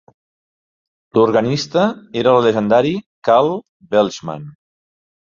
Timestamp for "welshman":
3.97-4.53